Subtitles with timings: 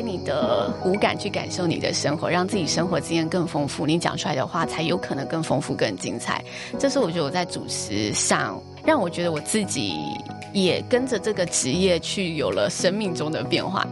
[0.00, 6.44] 你的五感去感受你的生活，让自己生活经验更丰富，你讲出来的话才有可能更丰富、更精彩。
[6.78, 9.94] 这是我觉得我在主持上，让我觉得我自己
[10.52, 13.86] 也跟着这个职业去有了生命中的变化。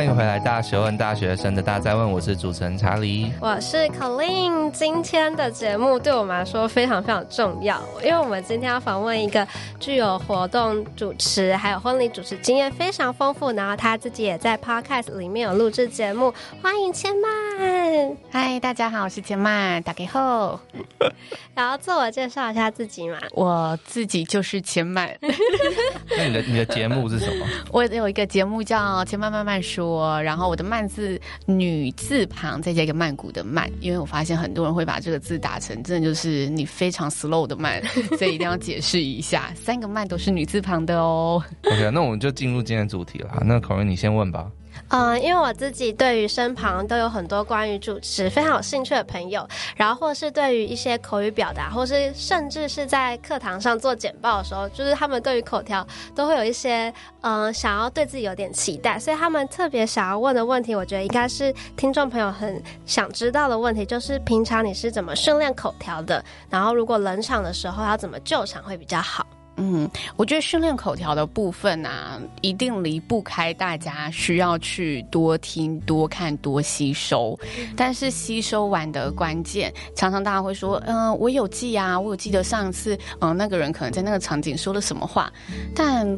[0.00, 4.70] 欢迎回来，大学问大学生的大在问，我是主持人查理，我是 Colleen。
[4.70, 9.46] 今天的节目对我们来说非常非常重要，因为我们今天要访问一个
[9.78, 16.32] 具有活动主持还有婚礼主持经验非常丰富，然后他自己也在 Podcast 里面有录制节目。
[16.62, 20.58] 欢迎千曼，嗨，大家好，我是千曼，打给后。
[21.54, 25.14] 然后自我介绍一下自己嘛，我自己就是千曼。
[26.16, 27.46] 那你的你的节目是什么？
[27.70, 29.89] 我有一个节目叫千曼慢慢说。
[29.90, 37.82] 我，然后我的曼字女字旁再加一个曼谷的曼，因为我发现很多人会把这个字打成真的就是你非常 slow 的慢，
[38.18, 41.42] 所以一定要解释一下，三个曼都是女字旁的哦。
[41.64, 43.42] OK，那我们就进入今天主题了。
[43.44, 44.50] 那考瑞你先问吧。
[44.88, 66.24] 嗯，因为我自己对于身旁都有很多关于主持非常有兴趣的朋友，然后或是对于一些口语表达，或是甚至是在课堂上做简报的时候，就是他们对于口条都会有一些嗯想要对自己有点期待，所以他们特别想要问的问题，我觉得应该是听众朋友很想知道的问题，就是平常你是怎么训练口条的？
[66.48, 69.26] 然后如果冷场的时候要怎么救场会比较好？
[69.62, 77.38] 嗯，我觉得训练口条的部分啊，一定离不开大家需要去多听、多看、多吸收。
[77.76, 85.30] 但是吸收完的关键，常常大家会说：“嗯、呃，我有记啊，我有记得上次，嗯、呃，那个人可能在那个场景说了什么话。”
[85.76, 86.08] 但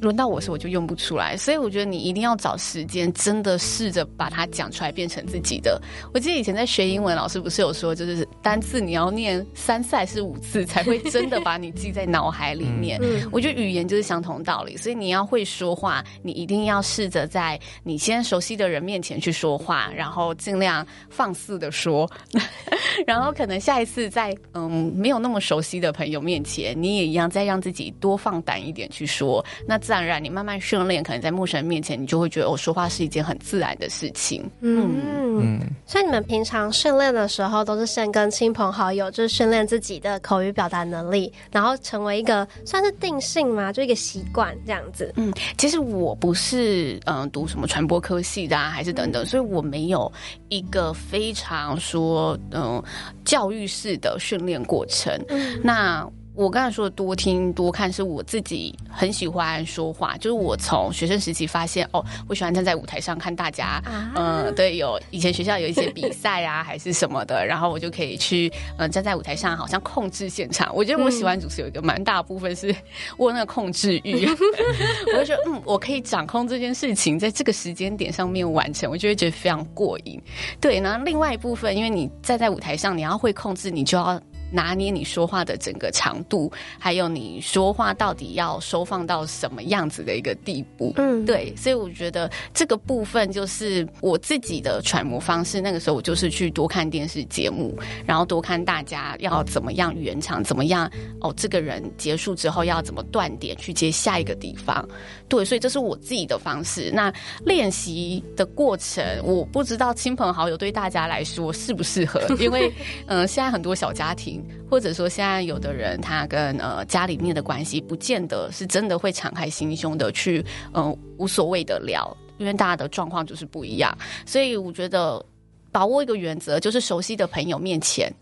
[0.00, 5.80] 轮到我时，我就用不出来，所以我觉得你一定要找时间，真的试着把它讲出来，变成自己的。
[6.12, 13.00] 我记得以前在学英文，老师不是有说，就是单字你要念三次还是五次，才会真的把你记在脑海里面。
[13.32, 22.10] 我觉得语言就是相同道理，所以你要会说话，你一定要试着在你先熟悉的人面前去说话，然后尽量放肆的说，
[23.06, 29.44] 然后可能下一次在嗯没有那么熟悉的朋友面前，你也一样再让自己多放胆一点去说。
[29.66, 34.42] 那自然而然，你慢慢训练，可能在陌生人面前，你就会觉得我说话是一件很自然的事情。
[34.60, 34.96] 嗯
[35.40, 45.12] 嗯，所以你们平常训练的时候，都是先跟亲朋好友，就是训练自己的口语表达能力，然后成为一个算是定性嘛，就一个习惯这样子。
[45.14, 50.12] 嗯，其实我不是嗯、呃、读什么传播科系的啊，还是等等，所以我没有
[50.48, 52.84] 一个非常说嗯、呃、
[53.24, 55.16] 教育式的训练过程。
[55.28, 56.04] 嗯、那。
[56.36, 60.16] 我刚才说的多听多看，是我自己很喜欢说话。
[60.18, 70.70] 就是我从学生时期发现，哦，我喜欢站在舞台上看大家，嗯、啊呃，对，有以前学校有一些比赛啊， 还是什么的，然后我就可以去，嗯、呃，站在舞台上，好像控制现场。
[70.76, 72.74] 我觉得我喜欢主持有一个蛮大部分是
[73.16, 74.26] 我那个控制欲，
[75.16, 80.20] 我就觉得，嗯，我可以掌控这件事情，在这个时间点上面完成，我就会觉得非常过瘾。
[80.60, 84.20] 对，然后另外一部分，因为你站在舞台上，你要会控制，你就要。
[84.50, 95.60] 拿捏你说话的整个长度，还有你说话到底要收放到什么样子的一个地步，嗯，对，所以我觉得这个部分就是我自己的揣摩方式。
[95.60, 97.76] 那个时候我就是去多看电视节目，
[98.06, 100.90] 然后多看大家要怎么样圆场，怎么样
[101.20, 104.86] 哦，这个人结束之后要怎么断点去接下一个地方，
[105.28, 106.90] 对，所以这是我自己的方式。
[106.92, 107.12] 那
[107.44, 112.72] 练习的过程，我不知道亲朋好友对大家来说适不适合，因为
[113.06, 114.42] 嗯、 呃，现在很多小家庭。
[114.68, 123.96] 或者说，现在有的人他跟呃家里面的关系，不见得是真的会敞开心胸的去，嗯、呃，无所谓的聊，因为大家的状况就是不一样。
[124.26, 125.24] 所以我觉得
[125.70, 128.12] 把握一个原则，就是熟悉的朋友面前，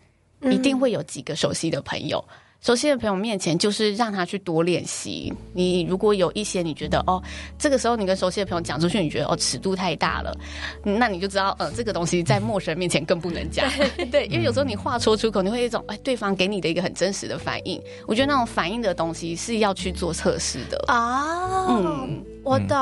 [0.42, 2.22] 一定会有几个熟悉的朋友。
[2.64, 5.30] 嗯熟悉的朋友面前，就是让他去多练习。
[5.52, 7.22] 你如果有一些你觉得哦，
[7.58, 10.34] 这个时候你跟熟悉的朋友讲出去，你觉得哦尺度太大了，
[10.82, 13.70] 那你就知道，呃，这个东西在陌生人面前更不能讲。
[14.10, 17.78] 对，因为有时候你话说出口，你会有一种哎，对方给你的一个很真实的反应。
[18.06, 21.66] 我觉得那种反应的东西是要去做测试的啊。
[21.66, 21.84] Oh.
[21.84, 22.33] 嗯。
[22.44, 22.76] 我懂，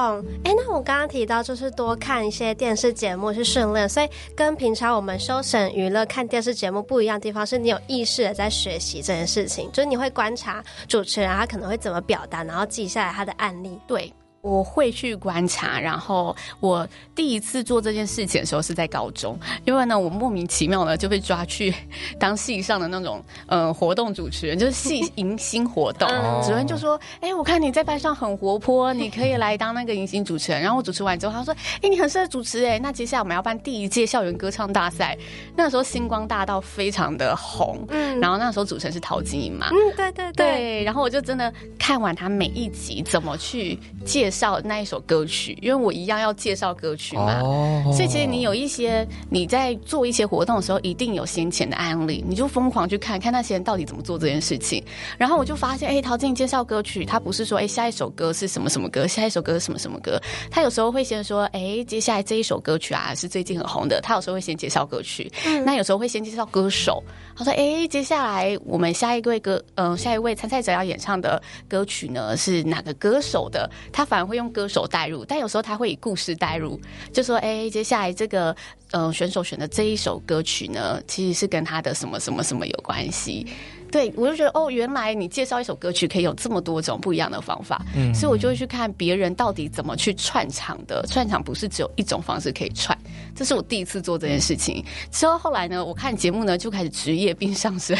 [0.44, 13.78] 哎、欸，那我刚刚提到就是多看一些电视节目去训练，所以跟平常我们休闲娱乐看电视节目不一样的地方是，你有意识的在学习这件事情，就是你会观察主持人他可能会怎么表达，然后记下来他的案例。
[13.86, 14.12] 对。
[14.42, 21.72] 我会去观察，然后我第一次做这件事情的时候是在高中，因为呢，我莫名其妙的就被抓去
[22.18, 26.08] 当系上的那种呃活动主持人，就是系迎新活动，
[26.44, 35.16] 主任就说：“哎、欸，我看你在班上很活泼，你可以来当那个迎新主持人。”然后我主持完之后，他说：“哎、欸，你很适合主持哎，那接下来我们要办第一届校园歌唱大赛。”
[35.54, 54.82] 那时候星光大道非常的红，嗯，然后那时候主持人是陶晶莹嘛，嗯，对对对，对，然后我就真的看完他每一集怎么去介绍那一首歌曲，因为我一样要介绍歌曲嘛，哦、所以其实你有一些你在做一些活动的时候，一定有先前的案例，你就疯狂去看看那些人到底怎么做这件事情。
[55.18, 60.20] 然后我就发现，哎、欸，陶晶介绍歌曲，他不是说，哎、欸，下一首歌是什么什么歌，下一首歌是什么什么歌，
[60.50, 67.02] 他有时候会先说，哎、欸，接下来这一首歌曲啊是最近很红的，他有时候会先介绍歌曲，嗯、那有时候会先介绍歌手，
[67.36, 74.68] 他说，哎、欸，接下来我们下一位歌，嗯、呃，下一位参赛者要演唱的歌曲呢是哪个歌手的，他反会用歌。
[74.72, 76.80] 手代入，但有时候他会以故事代入，
[77.12, 78.56] 就说：“哎、接下来这个、
[78.90, 83.46] 呃、选手选的这一首歌曲呢，其实是跟他的什么什么什么有关系。”
[83.92, 91.04] 对，我就觉得哦，原来你介绍一首歌曲可以有这么多种不一样的方法，嗯，所以我就会去看别人到底怎么去串场的。
[91.06, 92.96] 串场不是只有一种方式可以串，
[93.36, 94.82] 这是我第一次做这件事情。
[95.10, 97.94] 之后后来呢，我看节目呢就开始职业病上升，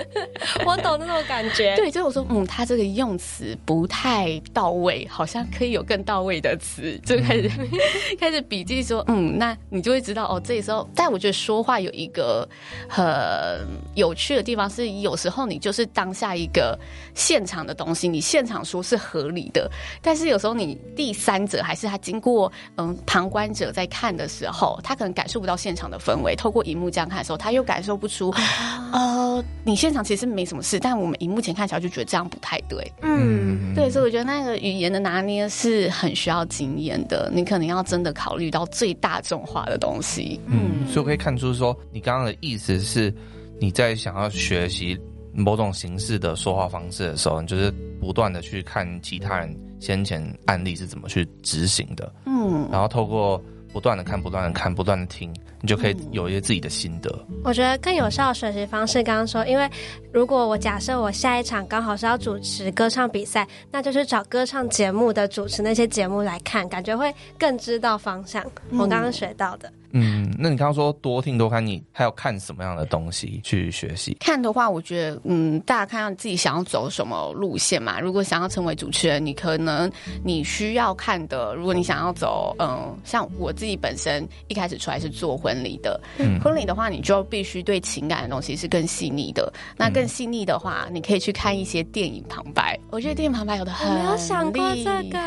[0.66, 1.74] 我懂那种感觉。
[1.80, 7.50] 对，就是我说，嗯，他这个用词不太到位，好像可以有更到位的词，就开始
[8.20, 10.86] 开始笔记说，嗯，那你就会知道哦，这时候。
[10.94, 12.46] 但我觉得说话有一个
[12.86, 13.04] 很
[13.94, 15.16] 有趣的地方是有。
[15.22, 16.76] 时候你就是当下一个
[17.14, 19.70] 现场的东西，你现场说是合理的，
[20.02, 26.34] 但是有时候你第三者还是他经过嗯旁观者在看的时候，他可能感受不到现场的氛围。
[26.34, 28.34] 透过荧幕这样看的时候，他又感受不出，
[28.92, 32.90] 呃，你现场其实没什么事，但我们荧幕前看起来就觉得这样不太对。
[33.02, 40.40] 嗯，对，所以我觉得那个语言的拿捏是很需要经验的，你可能要真的考虑到最大众化的东西。
[40.46, 43.14] 嗯，所以我可以看出说，你刚刚的意思是
[43.60, 44.98] 你在想要学习。
[45.34, 53.42] 某种形式的说话方式的时候，你就是不断的去看其他人先前案例是怎么去执行的，嗯，然后透过
[53.72, 57.10] 不断的看、不断的看、不断的听，你就可以有一些自己的心得。
[57.42, 59.68] 我觉得更有效的学习方式，刚刚说，因为
[60.12, 68.44] 如果我假设我下一场刚好是要主持歌唱比赛，那就是找歌唱节目的主持那些节目来看，感觉会更知道方向。
[68.72, 69.68] 我刚刚学到的。
[69.68, 69.81] 嗯，
[70.38, 74.16] 那你刚刚说多听多看，你还要看什么样的东西去学习？
[74.18, 78.00] 看的话，我觉得，嗯，大家看看自己想要走什么路线嘛。
[78.00, 79.90] 如果想要成为主持人，你可能
[80.24, 89.52] 你需要看的，如果你想要走，嗯，像我自己本身一开始出来是做婚礼的，嗯，婚礼的话，你就必须对情感的东西是更细腻的。
[89.76, 92.78] 那更细腻的话，你可以去看一些电影旁白。
[92.90, 95.18] 我觉得电影旁白有的很有想过这个。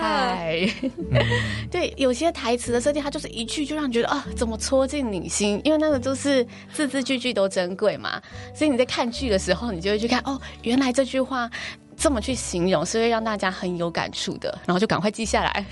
[1.69, 4.54] 对，有些台词的设定，它就是一句就让你觉得啊，怎么？
[4.57, 8.21] 戳进你心，因为那个都是字字句句都珍贵嘛，
[8.53, 11.49] 所以你在看剧的时候，你就会去看哦，原来这句话
[11.97, 15.65] 这么去形容，是会让大家很有感触的，然后就赶快记下来。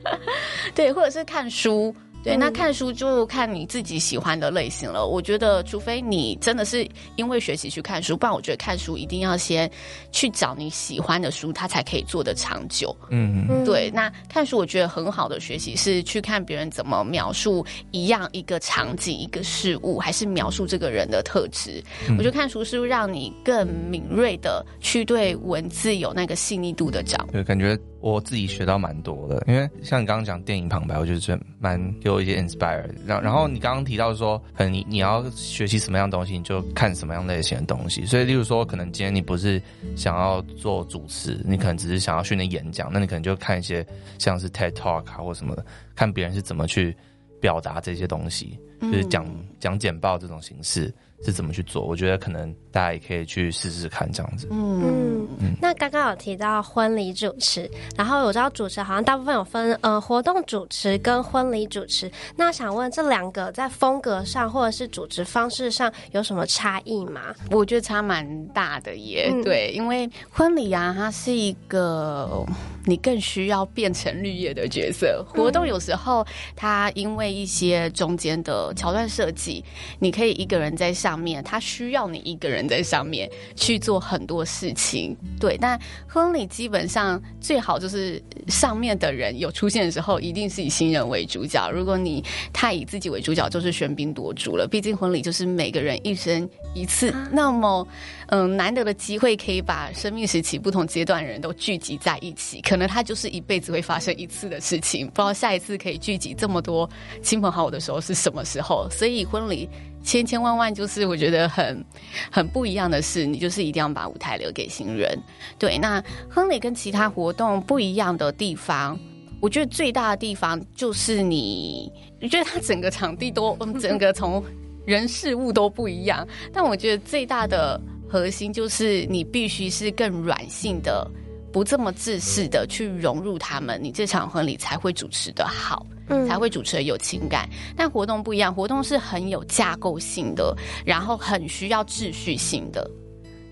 [0.74, 1.94] 对，或者是看书。
[2.22, 5.06] 对，那看书就看你自己喜欢的类型了。
[5.06, 6.86] 我觉得，除非你真的是
[7.16, 9.70] 因为学习去看书，不然我觉得看书一定要先
[10.12, 12.96] 去找你喜欢的书，它才可以做得长久。
[13.10, 13.90] 嗯嗯，对。
[13.92, 21.82] 那看书，我觉得很好的学习是去看别人怎么描述一样一个场景、一个事物，还是描述这个人的特质。
[22.08, 27.32] 嗯、我觉得看书是让你更敏锐的去对文字有那个细腻度的掌握。
[27.32, 27.76] 对，感觉。
[28.02, 32.84] 我自己学到蛮多的，因为像你刚刚讲电影旁白，我觉得蛮给我一些 inspire。
[33.06, 38.04] 然然后你刚刚提到说，可能你你要学习什么样的东西，你就看什么样类型的东西。
[38.04, 39.62] 所以，例如说，可能今天你不是
[39.94, 43.86] 想要做主持，你可能只是想要训练演讲，那你可能就看一些
[44.18, 46.96] 像是 TED Talk 啊或什么的，看别人是怎么去
[47.40, 49.24] 表达这些东西，就是讲
[49.60, 50.92] 讲简报这种形式。
[51.24, 51.82] 是怎么去做？
[51.82, 54.48] 我觉得可能大家也可以去试试看这样子。
[54.50, 55.54] 嗯嗯。
[55.60, 62.10] 那刚刚有提到婚礼主持，然后我知道主持好像大部分有分呃活动主持跟婚礼主持。
[62.34, 67.34] 那想问这两个在风格上或者是主持方式上有什么差异吗？
[67.52, 69.30] 我觉得差蛮大的耶。
[69.32, 72.44] 嗯、对，因为婚礼啊，它是一个
[72.84, 75.24] 你更需要变成绿叶的角色。
[75.28, 76.26] 活动有时候
[76.56, 79.64] 它因为一些中间的桥段设计，
[80.00, 81.11] 你可以一个人在上。
[81.12, 85.58] 上面他需要你一个人在上面去做很多事情，对。
[85.58, 85.78] 但
[86.08, 91.70] 婚礼基本上最好就是上面的人有出现的时候，一定是以新人为主角。
[91.70, 94.66] 如果你太以自己为主角，就是喧宾夺主了。
[94.66, 97.86] 毕竟婚礼就是每个人一生一次，那么
[98.28, 102.62] 嗯难得的机会，可以把生命时期不同阶段的人都聚集在一起。
[102.62, 106.88] 可可能它就是一辈子会发生一次的事情，不知道下一次可以聚集这么多
[107.22, 108.88] 亲朋好友的时候是什么时候。
[108.90, 109.68] 所以婚礼
[110.02, 111.84] 千千万万就是我觉得很
[112.30, 115.18] 很不一样的事，你就是一定要把舞台留给新人。
[115.58, 118.98] 对，那亨利跟其他活动不一样的地方。
[119.40, 121.90] 我觉得最大的地方就是你，
[122.20, 124.42] 我觉得它整个场地都， 嗯，整个从
[124.86, 126.26] 人事物都不一样。
[126.52, 131.10] 但我觉得最大的核心就是你必须是更软性的，
[131.52, 137.48] 不这么自私的去融入他们，你这场婚礼才会主持的好，嗯，才会主持的有情感。
[137.76, 142.90] 但活动不一样，活动是很有架构性的，然后很需要秩序性的。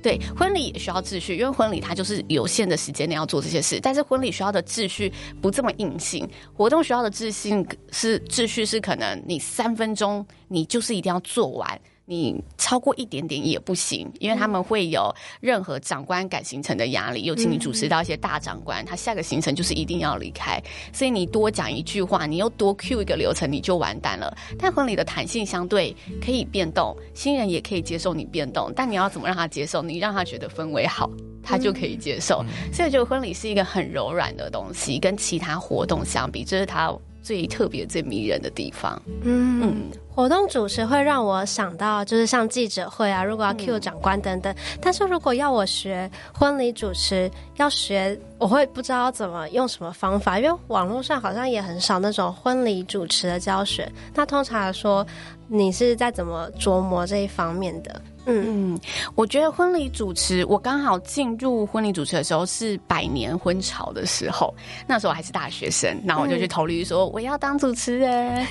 [0.02, 3.78] 对，婚礼也需要秩序，因为婚礼它就是有限的时间内要做这些事。
[3.82, 11.78] 但是婚礼需要的秩序不这么硬性，活动需要的秩序是秩序是可能你三分钟你就是一定要做完。
[12.06, 20.60] 你超过一点点也不行，因为他们会有任何长官赶行程的压力，尤其你主持到一些大长官，他下个行程就是一定要离开，
[20.92, 24.36] 所以你多讲一句话，你又多 cue 一个流程，你就完蛋了。
[24.58, 29.80] 但婚礼的弹性相对可以变动，新人也可以接受你变动，但你要怎么让他接受？
[29.80, 31.08] 你让他觉得氛围好，
[31.42, 32.44] 他就可以接受。
[32.72, 39.00] 所以我觉得婚礼是一个很柔软的东西，跟其他活动相比，这是他最特别、最迷人的地方。
[39.22, 39.60] 嗯。
[39.62, 44.52] 嗯活动主持会让我想到，就是像记者会啊，如果要 cue 长官等等。
[44.52, 53.90] 嗯、但是如果要我学婚礼主持，要学，我会不知道怎么用什么方法，因为网络上好像也很少那种婚礼主持的教学。
[54.12, 55.06] 那通常来说，
[55.46, 58.02] 你是在怎么琢磨这一方面的？
[58.30, 58.74] 嗯。
[58.74, 58.80] 嗯，
[59.14, 64.54] 我觉得婚礼主持，我刚好进入婚礼主持的时候是百年婚潮的时候，
[64.86, 68.46] 那时候我还是大学生，然后我就去投履历说我要当主持人，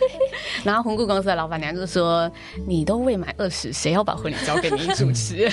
[0.64, 2.30] 然后婚顾公司的老板娘就说
[2.66, 5.48] 你都未满二十，谁要把婚礼交给你主持？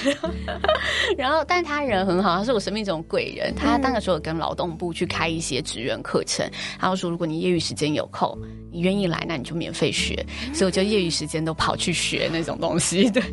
[1.18, 8.38] 然后，但他人很好，他是我生命中贵人，他那个时候跟劳动部去开一些职员课程，他就说如果你业余时间有空，
[8.72, 13.24] 你愿意来，那你就免费学，所以我就业余时间都跑去学那种东西，对。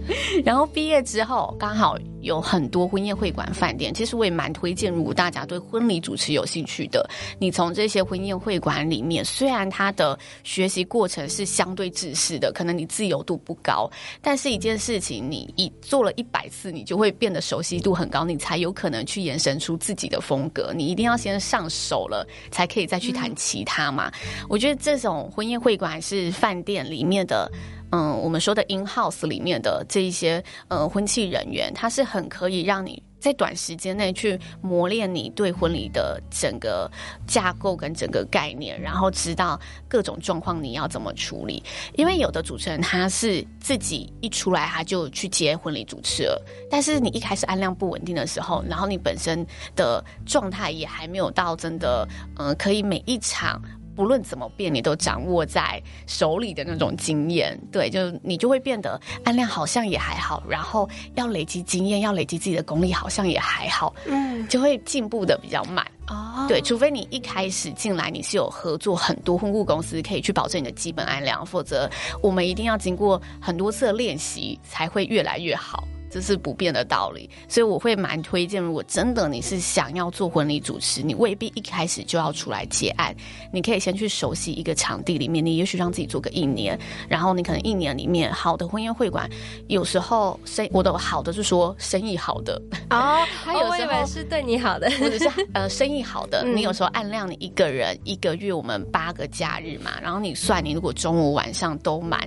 [0.44, 3.92] 然后毕业之后，刚好有很多婚宴会馆饭店。
[3.92, 13.90] 其实我也蛮推荐，如果大家对婚礼主持有兴趣的，你从这些婚宴会馆里面，虽然它的学习过程是相对制式的，可能你自由度不高，
[14.20, 20.72] 但是一件事情你一做了一百次，你就会变得熟悉度很高，你才有可能去延伸出自己的风格。
[20.74, 24.08] 你一定要先上手了，才可以再去谈其他嘛。
[24.08, 27.50] 嗯、我觉得这种婚宴会馆是饭店里面的。
[27.90, 36.90] 嗯，我们说的 in house 里面的这一些呃婚庆人员，他是很可以让你在短时间内去磨练你对婚礼的整个
[37.26, 41.62] 架构跟整个概念，然后知道各种状况你要怎么处理。
[41.94, 53.60] 因为有的主持人他是自己一出来他就去接婚礼主持了，但是你一开始案量不稳定的时候，然后你本身的状态也还没有到真的嗯、可以每一场。
[53.96, 66.44] 不论怎么变，你都掌握在手里的那种经验，对，就你就会变得案量好像也还好，然后要累积经验，要累积自己的功力，好像也还好，嗯，就会进步的比较慢哦。
[66.46, 71.90] 对，除非你一开始进来你是有合作很多婚顾公司，可以去保证你的基本案量，否则
[72.22, 75.88] 我们一定要经过很多次的练习才会越来越好。
[76.16, 83.14] 这是不变的道理，所以我会蛮推荐，如果真的你是想要做婚礼主持，你未必一开始就要出来接案，
[83.52, 89.28] 你可以先去熟悉一个场地里面，你也许让自己做个一年，然后你可能一年里面好的婚宴会馆，
[89.66, 92.58] 有时候生我的好的是说生意好的。
[92.88, 102.26] 哦，还有时候是对你好的，或者是呃生意好的，你有时候按量你一个人一个月我们八个假日嘛，然后你算你如果中午晚上都满。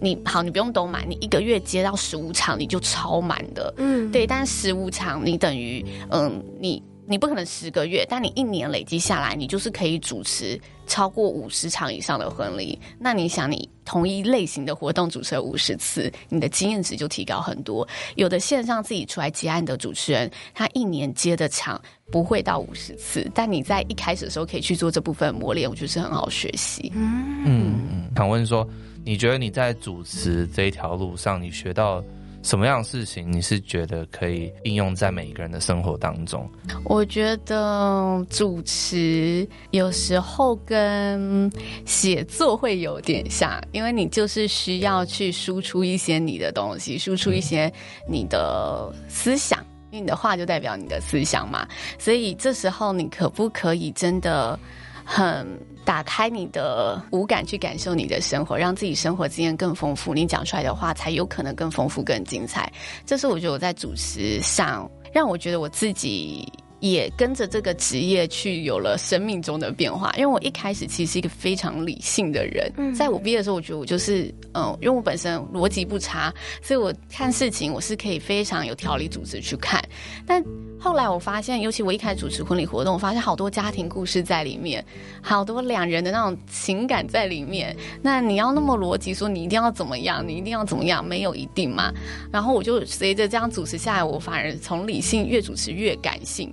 [0.00, 3.72] 你好，你不用都满，你一个月接到十五场，你就超满的。
[3.76, 12.78] 嗯，对，但十五场你等于，嗯，你你不可能十个月，但你一年累积下来，你就是可以主持超过五十场以上的婚礼。
[12.98, 17.86] 那你想，你同一类型的活动主持了五十次，你的经验值就提高很多。
[18.14, 21.78] 有的线上自己出来接案的主持人，他一年接的场
[22.10, 26.90] 不会到五十次，但你在一开始的时候可以去做这部分磨练，我觉得是很好学习。
[26.94, 28.66] 嗯嗯，想问说。
[29.04, 32.02] 你觉得你在主持这一条路上，你学到
[32.42, 33.30] 什么样的事情？
[33.30, 36.48] 你是觉得可以应用在每一个人的生活当中？
[36.84, 41.50] 我觉得主持有时候跟
[41.84, 47.72] 写作会有点像，因为你就是需要去输出一些你的东西，输出一些
[48.08, 49.58] 你的思想，
[49.90, 51.66] 因为你的话就代表你的思想嘛。
[51.98, 54.58] 所以这时候你可不可以真的
[55.04, 55.46] 很
[55.84, 62.70] 打开你的五感去感受你的生活，让自己生活经验更丰富，你讲出来的话才有可能更丰富、更精彩。
[63.04, 66.46] 这是我觉得我在主持上让我觉得我自己
[66.80, 70.12] 也跟着这个职业去有了生命中的变化。
[70.16, 76.32] 因为我一开始其实是一个非常理性的人，嗯、在我毕业的时候，我觉得我就是嗯，因为我本身逻辑不差，
[76.62, 79.82] 所以我看事情我是可以非常有条理组织去看。
[80.26, 80.44] 但
[80.78, 84.84] 后来我发现，尤其我一开始主持婚礼活动，我发现好多家庭故事在里面，
[85.20, 87.76] 好多两人的那种情感在里面。
[88.00, 91.92] 那你要那么逻辑说，你一定要怎么样，你一定要怎么样，没有一定嘛。
[92.32, 96.50] 然后我就随着这样主持下来，我反而从理性越主持越感性。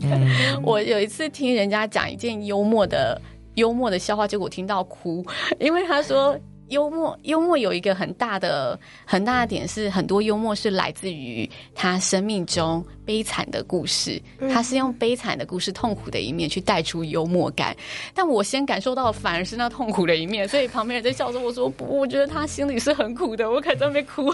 [0.62, 3.20] 我有一次听人家讲一件幽默的
[3.54, 5.24] 幽默的笑话，结果听到哭，
[5.58, 6.38] 因为他说。
[6.70, 14.20] 幽默，幽默有一个很大的很大的点是，很多幽默是来自于他生命中悲惨的故事，
[14.52, 17.76] 他是用悲惨的故事、痛苦的一面去带出幽默感。
[18.14, 24.30] 但我先感受到的反而是那痛苦的一面，所以旁边人在笑说：“我说不，我觉得他心里是很苦的。”我可在那边哭，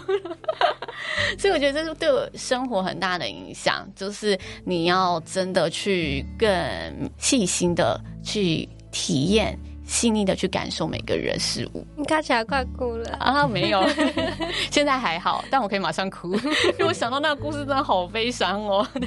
[1.38, 6.48] 所以我觉得这是对我生活很大的影响，就是你要真的去更
[7.18, 9.58] 细心的去体验。
[9.86, 13.46] 细腻的去感受每个人事物，你看起来快哭了啊？
[13.46, 13.86] 没有，
[14.70, 16.34] 现在还好，但我可以马上哭，
[16.78, 18.86] 因为我想到那个故事真的好悲伤哦。
[18.94, 19.06] 对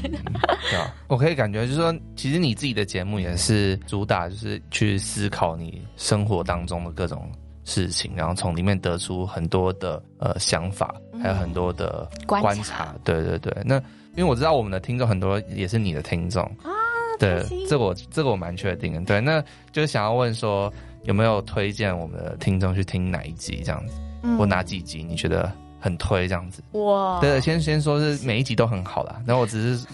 [0.79, 7.29] 啊，我可以感觉就是说，其实你自己的节目也是主打就是去思考你生活当中的各种
[7.65, 12.48] 事情，然后从里面得出很多的呃想法，还有很多的观察。
[12.48, 13.75] 观察对对对，那
[14.15, 16.71] 因为我知道我们的听众很多也是你的听众啊。
[17.19, 19.01] 对，这个我这个我蛮确定的。
[19.01, 20.73] 对，那就是想要问说，
[21.03, 25.51] 有没有推荐我们的听众去听哪一集这样子，嗯、或哪几集你觉得？
[25.79, 27.19] 很推这样子哇！
[27.21, 29.86] 对，先先说是每一集都很好啦，然后我只是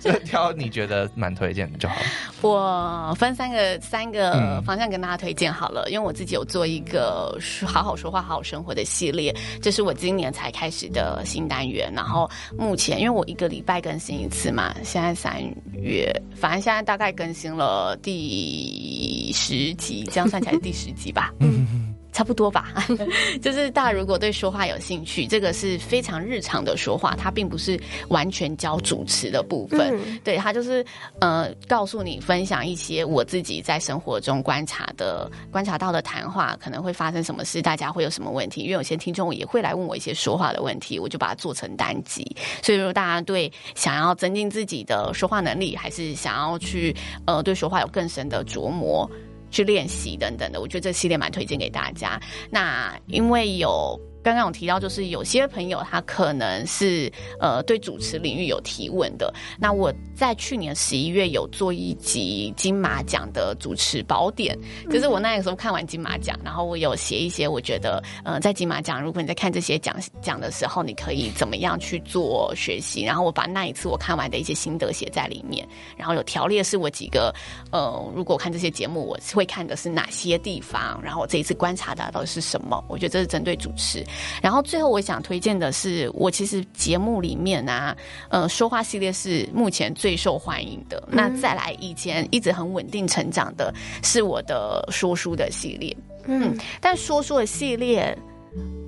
[0.00, 2.02] 就 挑你觉得蛮推荐的就好了。
[2.42, 11.92] 我分三个三个方向跟大家推荐好了，嗯、因为我自己有做一个好好说话好好生活的系列，这是我今年才开始的新单元。
[11.94, 15.40] 然后目前因为我一个礼拜更新一次嘛，现在三
[15.72, 21.32] 月，反正现在大概更新了第十集，这样算起来是第十集吧。
[21.40, 21.77] 嗯。
[22.18, 22.74] 差不多吧，
[23.40, 29.96] 就是大家如果对说话有兴趣，这个是非常日常的说话，它并不是完全教主持的部分。
[29.96, 30.84] 嗯、对，它就是
[31.20, 38.62] 呃，告诉你分享一些我自己在生活中观察的、观察到的谈话，可能会发生什么事，大家会有什么问题。
[38.62, 42.26] 因为有些听众也会来问我一些说话的问题，我就把它做成单集。
[42.64, 46.92] 所以，如果大家对想要增进自己的说话能力，还是想要去
[47.26, 49.08] 呃对说话有更深的琢磨。
[49.50, 52.20] 去练习等等的，我觉得这系列蛮推荐给大家。
[52.50, 54.00] 那因为有。
[54.28, 57.10] 刚刚有提到，就是有些朋友他可能是
[57.40, 59.32] 呃对主持领域有提问的。
[59.58, 64.54] 那我在去年十一月有做一集金马奖的主持宝典，
[64.90, 73.02] 就是我那个时候看完金马奖，然后我有写一些我觉得呃在金马奖，如果你在看这些奖奖的时候，你可以怎么样去做学习。
[73.04, 77.34] 然后我把那一次我看完的一些心得写在里面，然后有条列是我几个
[77.72, 82.84] 呃如果看这些节目我会看的是哪些地方，然后我这一次观察到的是什么。
[82.88, 84.04] 我觉得这是针对主持。
[84.42, 87.96] 然后最后我想推荐的是，我其实节目里面啊，
[88.28, 91.02] 呃，说话系列是目前最受欢迎的。
[91.08, 98.16] 嗯、那再来以前一直很稳定成长的是我的说书的系列，嗯，但说书的系列，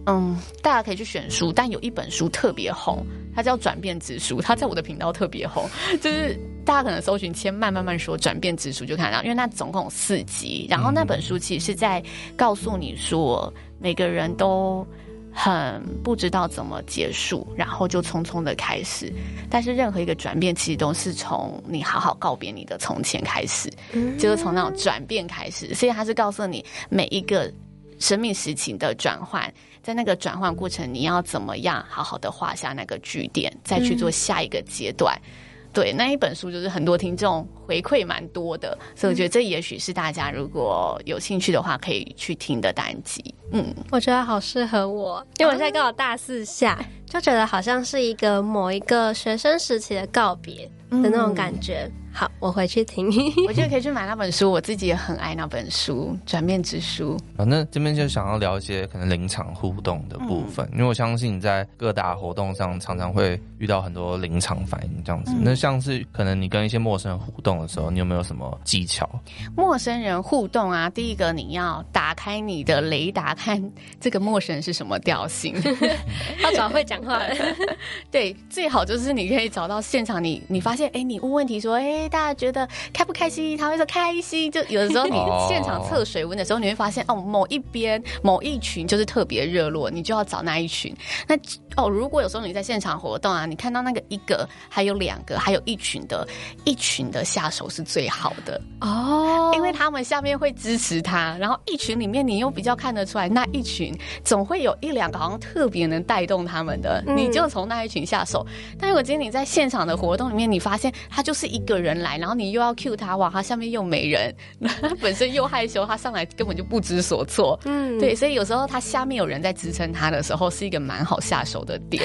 [0.06, 5.68] 嗯，大家可以去选书，但有一本书特别红，它叫《转变之书》，它在我的频道特别红，
[6.00, 12.02] 就是大家可能搜寻“千慢慢慢说转变之书”就看到，因为那总共有四集，然后那本书其实是在
[12.36, 14.86] 告诉你说，每个人都。
[15.32, 19.12] 很不知道怎么结束，然后就匆匆的开始。
[19.48, 25.74] 但是任何一个转变，其实都是从你好好告别你的从前开始，嗯、就是从那种转变开始。
[25.74, 27.52] 所以他是告诉你每一个
[27.98, 35.14] 生命时期的转换，在那个转换过程，你要怎么样好好的画下那个句点，再去做下一个阶段。
[35.24, 43.33] 嗯、对，那一本书就是很多听众回馈蛮多的，所以我觉得这也许是大家如果有兴趣的话，可以去听的单集。
[43.52, 51.85] 嗯，我觉得好适合我，因为我现在刚好大四下，嗯、就觉得好像是一个某一个学生时期的告别的那种感觉。
[51.85, 53.06] 嗯好，我回去听。
[53.46, 57.16] 我觉得可以去买那本书，我自己也很爱那本书《转变之书》。
[57.37, 65.30] 反正这边就想要聊一些可能临场互动的部分，嗯、因为我相信你在各大活动上常常会遇到很多临场反应这样子。
[65.37, 69.09] 嗯、那像是可能你跟一些陌生人互动的时候，你有没有什么技巧？
[69.57, 73.62] 陌生人互动啊，第一个你要打开你的雷达，看
[74.01, 75.55] 这个陌生人是什么调性，
[76.42, 77.37] 要找会讲话的。
[78.11, 82.09] 对，最好就是你可以找到现场你，你你发现，哎，你问问题说，哎。
[82.09, 83.57] 大家觉得开不开心？
[83.57, 84.51] 他会说开心。
[84.51, 85.16] 就有的时候你
[85.49, 90.94] 现场测水温的时候，你会发现哦，某一边某一群就是特别热络，你就要找那一群。
[91.27, 91.37] 那
[91.77, 96.27] 哦，如果有时候你在现场活动啊，你看到那个一个，还有两个，还有一群的，
[96.64, 103.92] 一群的下手是最好的哦，因为他们下面会支持他，然后一群里面你又比较看得出来，那一群
[104.24, 108.46] 总会有一两个好像特别能带动他们的，嗯、你就从那一群下手。
[108.78, 114.34] 但如果今天你在现场的活动里面，你发现他就是一个人来，然后你又要 cue 他，哇，他下面又没人，
[114.80, 122.02] 他 本身又害羞，他上来根本就不知所措，嗯，对，所以有时候他下面有人在支撑他的时候，是一个蛮好下手的点。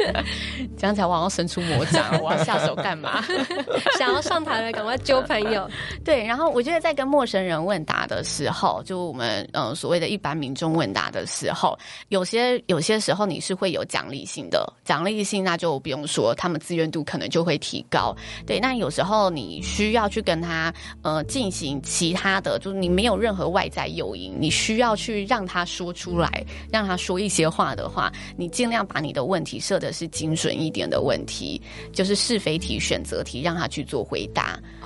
[0.76, 3.24] 讲起来我好像伸出魔掌，我要下手干嘛？
[3.98, 5.68] 想要上台的赶快揪朋友。
[6.04, 18.16] 对，然后我觉得在跟陌生人问答的时候，就我们嗯所谓的一般民众问答的时候，有些有些时候你是会有奖励性的，奖励性那就不用说，他们自愿度可能就会提高。
[18.46, 31.60] 对，那有时候你需要去跟他呃进行其他的，就是你没有任何外在诱因，你需要去让他说出来，让他说一些话的话，你尽量把你的问题设的是精准一点的问题，
[31.92, 34.37] 就是是非题、选择题，让他去做回答。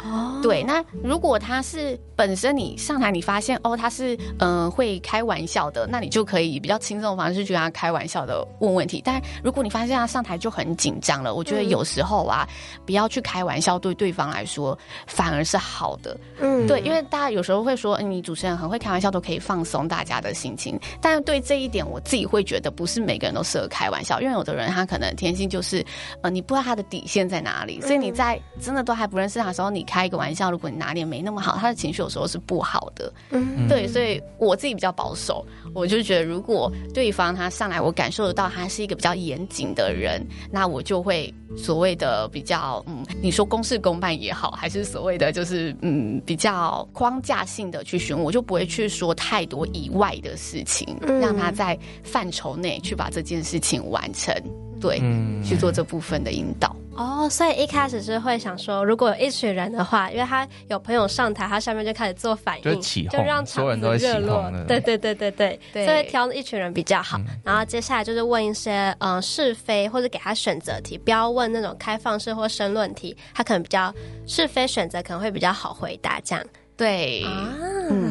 [0.02, 9.00] 哦，对，那如果他是本身你上台，你发现哦他是嗯、呃、会开玩笑的，那你就可以比较轻松的方式去跟他开玩笑的问问题。
[9.04, 12.48] 但如果你发现他上台就很紧张了，我觉得有时候啊，
[12.84, 16.18] 不要去开玩笑，对对方来说反而是好的。
[16.40, 20.78] 嗯，对，因为大家有时候会说，嗯你主持人很会开玩笑，都可以放松大家的心情。
[21.00, 25.84] 但对这一点，我自己会觉得不是每个人都适合开玩笑，因为有的人他可能天性就是
[26.22, 33.12] 呃你不知道他的底线在哪里，所以你在真的都还不认识他的时候，你开一个玩笑，如果你拿捏没那么好，他的情绪有时候是不好的。
[33.30, 54.34] 嗯，对，所以我自己比较保守，我就觉得如果对方他上来，我感受得到他是一个比较严谨的人，那我就会所谓的比较嗯，你说公事公办也好，还是所谓的就是嗯比较框架性的去询问，我就不会去说太多以外的事情，让他在范畴内去把这件事情完成。
[54.82, 57.28] 对，嗯、去做这部分的引导哦。
[57.30, 64.52] 所以一开始是会想说，如果有一群人的话，因为他有朋友上台，他下面就开始做反应，就，起就让场子热络。
[64.66, 67.16] 对对对对对，对所以挑一群人比较好。
[67.18, 73.94] 嗯、然后接下来就是问一些呃是非，或者给他选择题，不要问那种开放式或申论题，他可能比较
[74.26, 76.44] 是非选择可能会比较好回答这样。
[76.74, 77.54] 对，啊、
[77.90, 78.01] 嗯，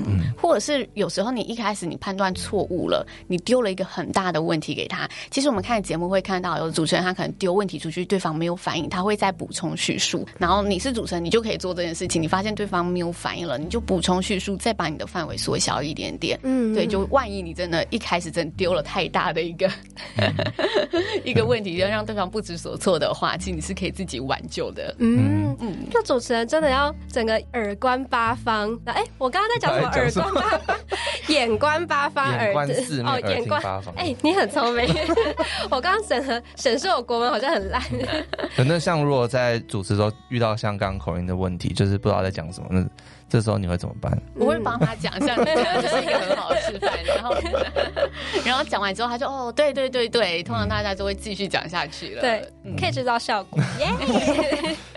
[0.41, 5.07] 或者是有时候你一开始你判断错误了，你丢了一个很大的问题给他。
[5.29, 10.27] 其实我们看节目会看到，有主持人他可能丢问题出去，对方没有反应，他会再补充叙述。
[10.39, 12.21] 然后你是主持人，你就可以做这件事情。
[12.21, 16.39] 你发现对方没有反应了，你就补充叙述，再把你的范围缩小一点点。
[16.41, 19.69] 嗯，对，就万一你真的一开始真丢了太大的一个、
[20.17, 20.33] 嗯、
[21.23, 24.95] 一个问题，要让对方不知所措的话，其实你是可以自己挽救的。
[24.97, 28.79] 嗯嗯，那主持人真的要整个耳观八方。
[28.83, 29.87] 那哎，我刚刚在讲什么？
[29.89, 30.09] 耳
[31.57, 33.61] 观八方，耳观四面，耳哦，眼观。
[33.95, 34.85] 哎，你很聪明。
[35.69, 37.81] 我刚刚审核审视我国文好像很烂。
[38.55, 42.85] 可能像如果在主持的时候遇到像刚刚口音的问题，就是不知道在讲什么，那
[43.31, 44.11] 这时候你会怎么办？
[44.35, 46.91] 我会帮他讲一下，这是一个很好的示范。
[47.05, 47.33] 然后，
[48.43, 52.21] 然后讲完之后，他就哦，对对对对，通常大家就会继续讲下去了。
[52.21, 52.45] 对，
[52.77, 53.57] 可以制造效果。
[53.79, 53.87] 耶。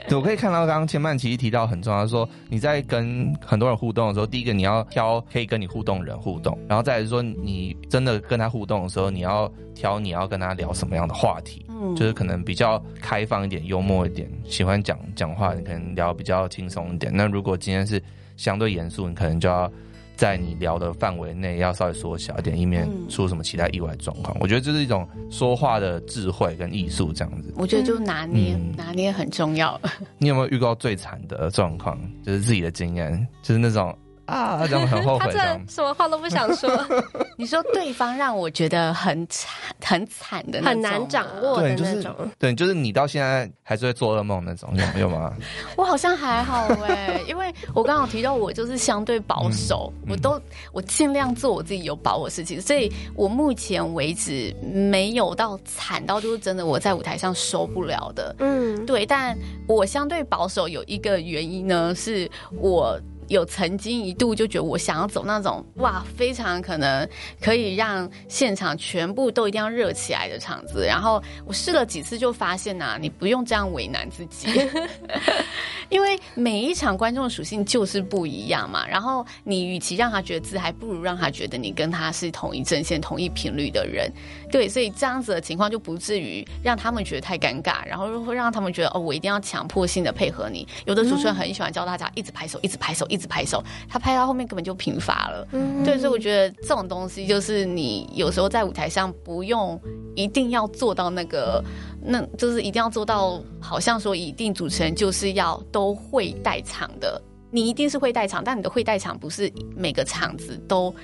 [0.08, 17.12] 对， 我可以看到刚刚千曼其实提到很重要，说你在跟很多人互动的时候，第一个你要挑可以跟你互动人互动，然后再来是说你真的跟他互动的时候，你要挑你要跟他聊什么样的话题，嗯，就是可能比较开放一点、幽默一点，喜欢讲讲话，你可能聊比较轻松一点。
[17.14, 18.02] 那如果今天是
[18.36, 19.70] 相对严肃，你可能就要。
[20.16, 24.32] 在你聊的范围内，要稍微缩小一点，以免出什么其他意外状况。
[24.36, 27.52] 嗯、我觉得这是一种说话的智慧跟艺术，这样子。
[27.56, 29.78] 我觉得就拿捏，嗯、拿捏很重要。
[30.18, 32.00] 你有没有遇到最惨的状况？
[32.22, 33.92] 就是自己的经验，就是那种。
[34.26, 36.70] 啊，然后很后悔， 他这样什么话都不想说。
[37.36, 39.50] 你说对方让我觉得很惨、
[39.84, 42.14] 很惨的那种，很难掌握的那种。
[42.38, 45.32] 对，就是你到现在还是会做噩梦那种，有没有吗？
[45.76, 50.40] 我好像还好哎， 因为我刚刚提到我就是相对保守，嗯、我都
[50.72, 58.34] 我尽量做我自己有把握的事情，所以我目前为止没有到惨到就是真的我在舞台上受不了的。
[58.38, 62.98] 嗯，对，但我相对保守有一个原因呢，是我。
[63.28, 67.08] 有曾经一度就觉得我想要走那种哇，非常可能
[67.40, 70.84] 可以让现场全部都一定要热起来的场子。
[70.86, 74.48] 然后我试了几次，就发现呐、啊，你不用这样为难自己，
[75.90, 78.86] 因为每一场观众的属性就是不一样嘛。
[78.86, 84.08] 然后你与其让他觉得自，还不如让他觉得你跟他是同一阵线、同一频率的人。
[84.50, 90.66] 对，所以这样子的情况就不至于让他们觉得太尴尬，然后会让他们觉得哦，我一定要强迫性的配合你。
[90.84, 93.23] 有的主持人很喜欢教大家一直拍手，一直拍手，一直。
[93.24, 95.48] 直拍手，他拍到后面根本就贫乏了。
[95.52, 99.80] 嗯，对，所以我觉得这种东西就是你有时候在舞台上不用
[100.14, 101.64] 一定要做到那个，
[102.04, 110.94] 那就是一定要做到，好像说一定主持人就是要都会带场的，你一定是会带场，但你的会带场不是每个场子都。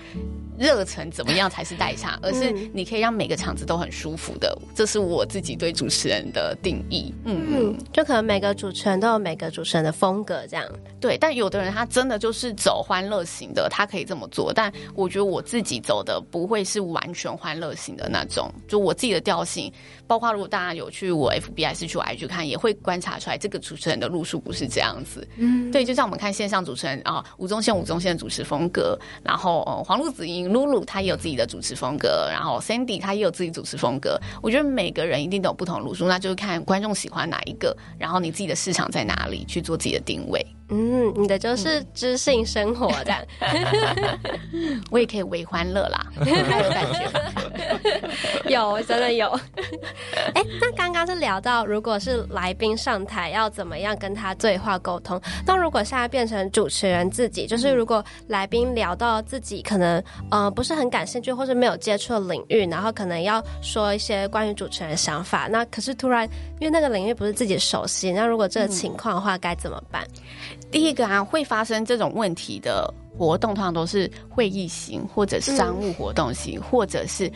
[0.60, 2.18] 热忱怎么样才是代差？
[2.20, 7.14] 而是你可以让每个场子都很舒服的，这是我自己对主持人的定义。
[7.24, 10.66] 嗯嗯，就可能每个主持人都有每个主持人的风格，这样。
[11.00, 14.52] 对，但有的人他真的就是走欢乐型的，他可以这么做。
[14.52, 19.72] 但我觉得我自己走的不会是完全欢乐型的那种，就我自己的调性。
[20.06, 25.26] 包括如果大家有去我 FB 还是去我 IG 看，也会观察出来这个主持人的路数不是这样子。
[25.36, 34.18] 嗯，对，就像我们看线上主持人啊，吴宗宪、吴宗宪的主持风格，然后、呃、黄路梓茵、露露她也有自己的主持风格，然后 Sandy 她也有自己主持风格。
[34.42, 40.44] 我觉得每个人一定都有不同的路数，那就是看观众喜欢哪一个，然后你自己的市场在哪里去做自己的定位。
[40.72, 43.20] 嗯，你的就是知性生活这样，
[44.52, 47.10] 嗯、 我也可以微欢乐啦， 有感觉
[48.48, 49.28] 有，真的有。
[50.58, 55.20] 那刚刚是聊到，如果是来宾上台要怎么样跟他对话沟通？
[55.46, 70.06] 那如果现在变成主持人自己，就是如果来宾聊到自己可能呃不是很感兴趣或是没有接触的领域，然后可能要说一些关于主持人的想法，那可是突然因为那个领域不是自己熟悉，那如果这个情况的话该怎么办？
[70.70, 77.30] 第一个啊，会发生这种问题的活动，通常都是会议型，或者商务活动型，或者是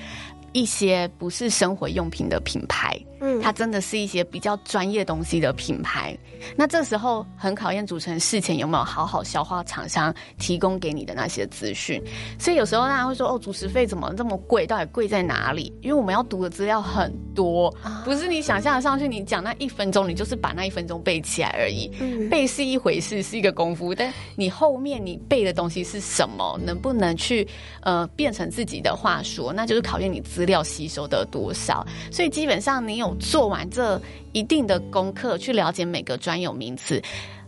[0.54, 2.96] 一些不是生活用品的品牌。
[3.24, 6.16] 嗯，它真的是一些比较专业东西的品牌。
[6.56, 12.02] 那这时候很考验主持人事前有没有好好消化厂商提供给你的那些资讯。
[12.38, 14.66] 所以有时候大家会说：“哦，主持费怎么这么贵？
[14.66, 21.90] 到底贵在哪里？”因为我们要读的资料很多，不是你想象的上去，你讲那一分钟，你就是把那一分钟背起来而已。
[21.98, 27.48] 嗯，背是一回事，是一个功夫，但你后面你背的东西是什么，能不能去
[27.80, 31.86] 呃变成自己的话说，那就是考验你资料吸收的多少。
[32.12, 33.13] 所以基本上你有。
[33.18, 34.00] 做完这
[34.32, 37.02] 一定的功课，去了解每个专有名词。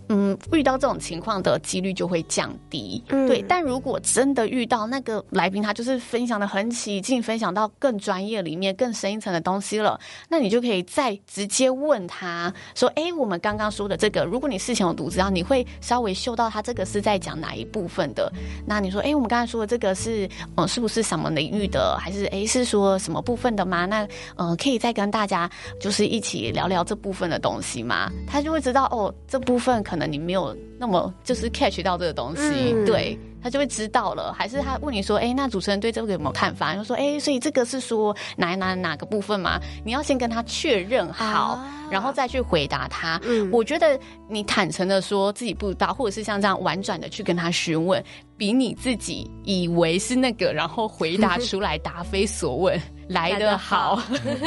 [0.09, 3.03] 嗯，遇到这种情况的几率就会降低。
[3.09, 3.43] 嗯，对。
[3.49, 18.33] 但如果真的遇到那个来宾，他就是分享的很起劲，分享到更专业里面、更深一层的东西了，那你就可以再直接问他说：“哎，我们刚刚说的这个，如果你事前有读资料，你会稍微嗅到他这个是在讲哪一部分的？
[18.65, 21.99] 那你说：哎，我们刚才说的这个是，嗯，是不是什么领域的？
[22.01, 23.87] 还是哎，是说什么部分的吗？
[23.87, 28.09] 那嗯，可以再跟大家就是一起聊聊这部分的东西吗？
[28.29, 29.96] 他就会知道哦，这部分可。
[29.99, 34.33] 那你没有那么就是 catch 到这个东西，嗯、对，他就会知道了。
[34.37, 36.75] 还是他问你说，哎、欸，那主持人对这个有没有看法？
[36.75, 39.59] 就说，哎、欸，所以这个是说哪哪哪个部分嘛？
[39.85, 43.21] 你要先跟他确认好，啊、然后再去回答他。
[43.25, 48.03] 嗯，我觉得你坦诚的说自己不知道，或者是像这样婉转的去跟他询问，
[48.37, 52.81] 比你自己以为是那个，然后回答出来答非所问。
[53.09, 54.03] 来的好，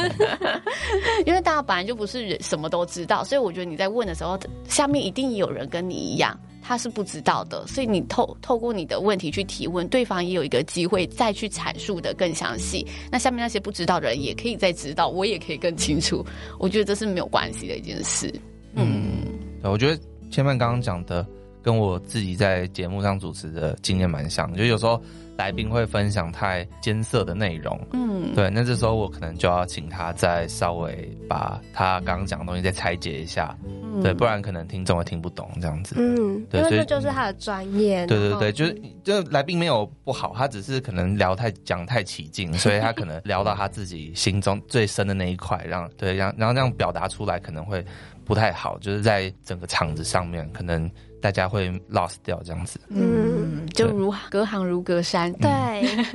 [1.24, 4.38] 因为大家本来就不是人什么都知道，所以我觉得你在问的时候，
[4.68, 12.86] 下面一定有人跟你一样，他是不知道的，所以你透透过你的问题去提问，对方也有一个机会再去阐述的更详细。
[13.12, 16.24] 那下面那些不知道的人也可以再知道，我也可以更清楚。
[16.58, 18.32] 我觉得这是没有关系的一件事。
[18.74, 19.26] 嗯，
[19.60, 21.26] 对，我觉得千曼刚刚讲的
[21.60, 25.02] 跟我自己在节目上主持的经验蛮像，就有时候。
[25.40, 47.82] 来宾会分享太艰涩的内容，嗯，对，那这时候我可能就要请他再稍微把他刚刚讲的东西再拆解一下，嗯、对，不然可能听众会听不懂这样子，嗯，对，因为这就是他的专业，对对对，就是就来宾没有不好，他只是可能聊太讲太起劲， 所以他可能聊到他自己心中最深的那一块，让对，让然后这样表达出来可能会
[48.26, 50.90] 不太好，就是在整个场子上面可能。
[51.20, 55.32] 大家会 lost 掉这样子，嗯，就如隔行如隔山。
[55.34, 55.48] 对，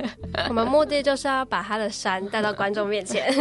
[0.48, 3.32] 我们目的就是要把他的山带到观众面前。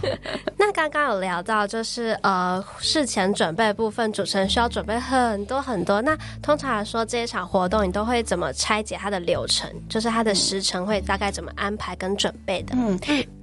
[0.58, 6.02] 那刚刚有聊到，就是呃事前准备部分，主持人需要准备很多很多。
[6.02, 9.70] 那通常来说，这一场活动你都会怎么拆解它的流程？
[9.88, 12.74] 就是它的时程会大概怎么安排跟准备的？
[12.76, 12.98] 嗯。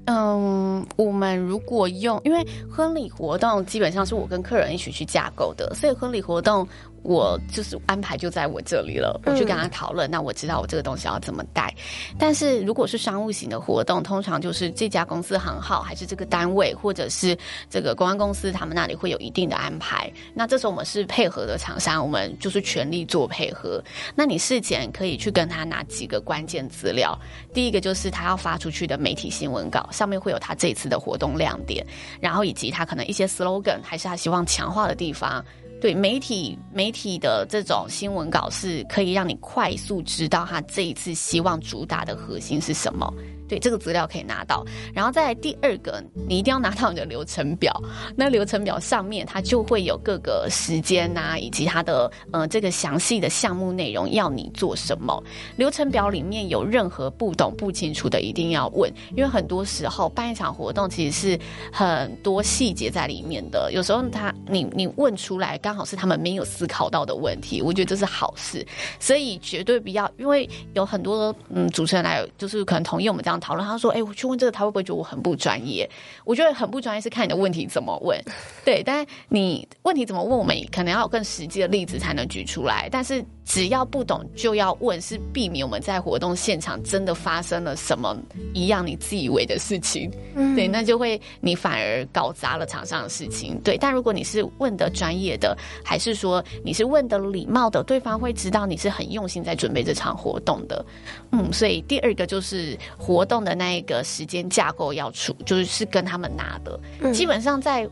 [0.06, 6.68] 嗯，我们如果用，因为婚礼活动基本上是我跟客人一起去架构的，所以婚礼活动
[7.04, 10.10] 我就是安排就在我这里了，我去跟他讨论。
[10.10, 11.74] 那我知道我这个东西要怎么带，
[12.18, 17.38] 但是如果是商务型的活动，通常就是这家公司很好，还是这个单位，或者是
[17.70, 20.12] 这个公关公司他们那里会有一定的安排。
[20.34, 23.82] 那这时候我们是配合的厂商，我们就是全力做配合。
[24.16, 27.18] 那你事前可以去跟他拿几个关键资料，
[27.54, 31.86] 第一个就是他要发出去的媒体新闻稿，上面会有他这一次的活动亮点，
[32.20, 35.44] 然后以及他可能一些 slogan，还是他希望强化的地方。
[35.82, 43.14] 对媒体媒体的这种新闻稿是可以让你快速知道他这一次希望主打的核心是什么。
[43.50, 47.76] 对，这个资料可以拿到，然后再第二个，你一定要拿到你的流程表。
[48.16, 55.22] 那流程表上面它就会有各个时间呐、以及它的呃这个详细的项目内容要你做什么。
[55.58, 61.40] 流程表里面有任何不懂不清楚的，一定要问，因为很多时候办一场活动其实是
[61.74, 63.72] 很多细节在里面的。
[63.74, 68.64] 有时候他你你问出来，刚好是他们没有思考到的问题，我觉得这是好事。
[69.00, 73.39] 所以绝对不要，因为有很多嗯主持人来，就是可能同意我们这样。
[73.40, 75.90] 讨论，他说：“哎、我去问这个，他会不会觉得我很不专业？
[76.26, 78.20] 我觉得很不专业是看你的问题怎么问，
[78.66, 78.84] 对。
[78.84, 82.88] 但你问题怎么问，我们可能要有更实际的例子才能举出来。
[82.92, 88.16] 但是只要不懂就要问，是避免我们在活动现场真的发生了什么
[88.54, 93.60] 一样你自以为的事情，嗯、对，那就会你反而搞砸了场上的事情。
[93.62, 100.86] 对，但如果你是问的专业的，还是说你是问的礼貌的，对方会知道你是很用心在准备这场活动的。
[101.32, 103.30] 嗯，所以第二个就是活。
[103.30, 106.80] 动的那一个时间架构要出，就是是跟他们拿的。
[107.00, 107.88] 嗯、基本上在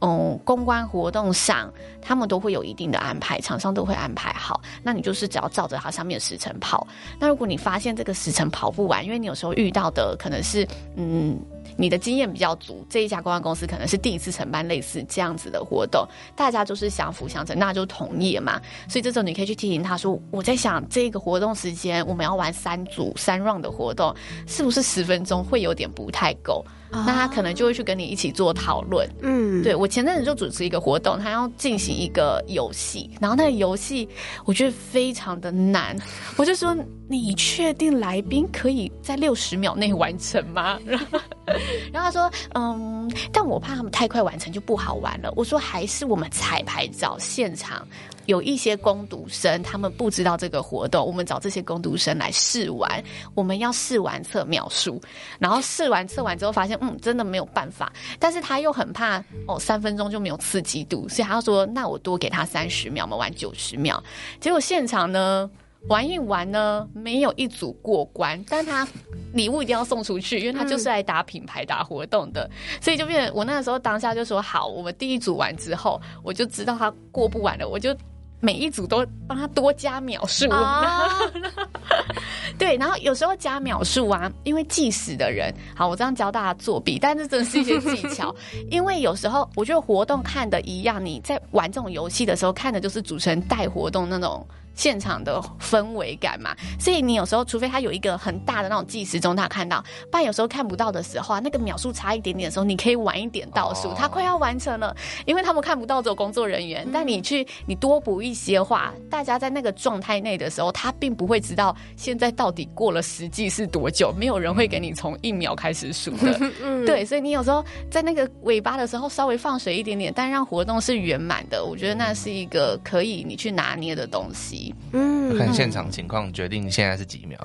[0.00, 4.60] 嗯公关活动上，他们都会有一定的安排，厂商都会安排好。
[4.82, 6.86] 那你就是只要照着它上面的时程跑。
[7.18, 11.38] 那如果你发现这个时程跑不完，因为你有时候遇到的可能是嗯。
[11.76, 18.60] 你的经验比较足，这一家公关公司可能是第一次承办类似这样子的活动，大家就是相辅相成，那就同意了嘛。
[18.88, 24.12] 所以这时候你可以去提醒他说：“我在想这个活动时间，我们要玩三组三 round 的活动，
[24.48, 29.08] 是不是十分钟会有点不太够？”那他可能就会去跟你一起做讨论。
[29.22, 34.08] 嗯，对，我前阵子就主持一个活动，他要进行一个游戏，然后那个游戏
[34.44, 35.96] 我觉得非常的难，
[36.36, 36.76] 我就说
[37.08, 40.78] ：“你确定来宾可以在六十秒内完成吗？”
[41.92, 47.86] 然后他说：“嗯，但我怕他们太快完成就不好玩了。”我说：“还是我们彩排找现场。”
[48.28, 53.02] 有一些攻读生，他们不知道这个活动，我们找这些攻读生来试玩。
[53.34, 55.00] 我们要试完测秒数，
[55.38, 57.90] 然后试完测完之后发现，嗯，真的没有办法。
[58.18, 64.02] 但是他又很怕哦，三分钟就没有刺激度，所以他说，那我多给他三十秒，我们玩九十秒。
[64.38, 65.50] 结果现场呢，
[65.88, 68.86] 玩一玩呢，没有一组过关，但他
[69.32, 77.96] 礼物一定要送出去，因为他就是来打品牌、打活动的，所以就变成我那个时候当下就说好，我们第一组完之后，我就知道他过不完了，我就。
[78.40, 81.32] 每一组都帮他多加秒数，oh.
[82.58, 88.34] 对，然后有时候加秒数啊，因为计时的人，好，我这样教大家作弊，但是真的是一些技巧，
[88.70, 94.46] 因为有时候我觉得活动看的一样，你在玩这种游戏的时候看的就是主持人带活动那种。
[94.78, 116.38] 现场的氛围感嘛，所以你有时候除非他有一个很大的那种计时钟，他看到，不然有时候看不到的时候啊，那个秒数差一点点的时候，你可以晚一点倒数，他快要完成了，因为他们看不到只有工作人员，但你去你多补一些话，大家在那个状态内的时候，他并不会知道现在到底过了实际是多久，没有人会给你从一秒开始数的，
[116.86, 124.67] 对，所以你有时候在那个尾巴的时候稍微放水一点点，但让活动是圆满的，我觉得那是一个可以你去拿捏的东西。
[124.92, 127.38] 嗯，看现场情况决定现在是几秒。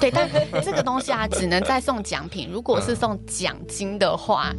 [0.00, 0.28] 对，但
[0.62, 2.48] 这个东西啊，只能再送奖品。
[2.50, 4.52] 如果是送奖金的话，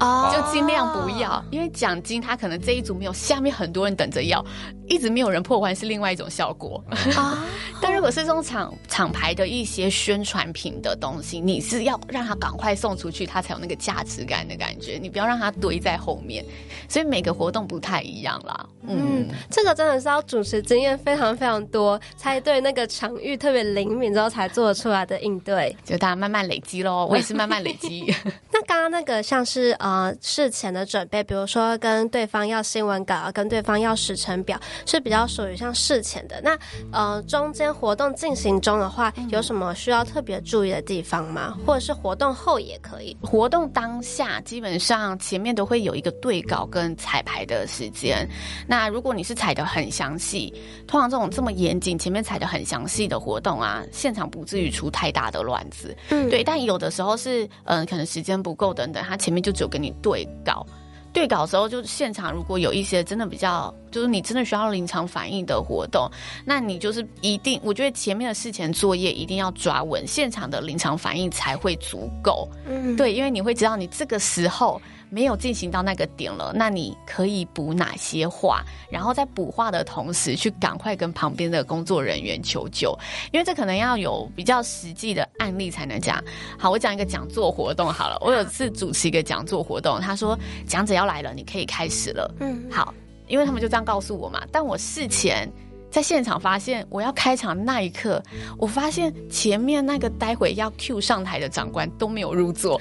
[0.00, 4.44] 哦，就尽量不要，因为奖金它可能这一组没有，下面很多人等着要，
[4.88, 6.82] 一直没有人破关是另外一种效果
[7.16, 7.44] 啊。
[7.80, 14.98] 但如果是这种厂厂牌的一些宣传品的东西，你是要让他赶快送出去，他才有那个价值感的感觉。
[15.00, 16.44] 你不要让他堆在后面。
[16.88, 18.66] 所以每个活动不太一样啦。
[18.86, 21.61] 嗯，这个真的是要主持经验非常非常。
[21.68, 27.06] 多才对那个场域特别灵敏之后才做出来的应对，就大家慢慢累积喽。
[27.06, 28.12] 我也是慢慢累积。
[28.52, 36.40] 那刚刚那个像是呃事前的准备，比如说跟对方要新闻稿，跟对方要时程表，是比较属于像事前的。
[36.42, 36.58] 那
[36.90, 41.56] 呃中间活动进行中的话，有什么需要特别注意的地方吗？
[41.64, 43.16] 或者是活动后也可以？
[43.22, 48.28] 活动当下基本上前面都会有一个对稿跟彩排的时间。
[48.66, 50.52] 那如果你是踩的很详细，
[50.86, 51.51] 通常这种这么。
[51.52, 55.96] 严谨，前面踩的很详细的活动啊，现场不至于出太大的乱子。
[56.10, 60.66] 嗯，对，但有的时候是，嗯、呃，可能时间不够等等，他前面就只有跟你对稿，
[61.12, 66.10] 对稿的时候就现场如果有一些真的比较就是你真的需要临场反应的活动，
[66.44, 72.48] 那你就是一定，我觉得前面的事前作业一定要抓稳，现场的临场反应才会足够。
[72.66, 74.80] 嗯，对，因为你会知道你这个时候。
[75.12, 78.64] 没有进行到那个点了，那你可以补哪些话？
[78.90, 82.98] 然后在补话的同时，去赶快跟旁边的工作人员求救，
[83.30, 86.18] 因为这可能要有比较实际的案例才能讲。
[86.58, 88.16] 好，我讲一个讲座活动好了。
[88.22, 92.34] 我有次主持一个讲座活动，他说讲者要来了，你可以开始了。
[92.40, 92.94] 嗯，好，
[93.28, 94.42] 因为他们就这样告诉我嘛。
[94.50, 95.46] 但我事前
[95.92, 98.20] 在现场发现，我要开场那一刻，
[98.58, 102.80] 我发现前面那个待会要 cue 上台的长官都没有入座，